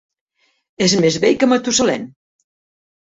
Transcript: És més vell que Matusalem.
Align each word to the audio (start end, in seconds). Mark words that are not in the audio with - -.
És 0.85 0.95
més 1.05 1.19
vell 1.25 1.37
que 1.43 1.51
Matusalem. 1.53 2.09